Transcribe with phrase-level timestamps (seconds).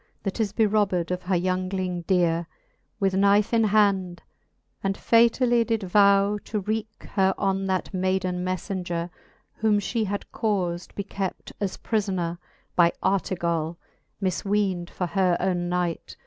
[0.23, 2.47] That is berobbed of her youngling dere,
[2.99, 4.23] With knife in hand,
[4.83, 9.11] and fatally did vow, To wreake her on that mayden mefi^ngere,
[9.57, 12.39] Whom fhe had caufd be kept as prilbnere
[12.75, 13.75] By Artegall^
[14.19, 16.17] mifween'd for her owne knight.